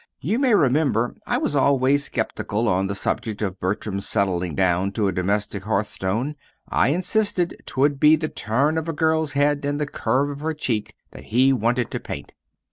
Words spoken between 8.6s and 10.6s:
of a girl's head and the curve of her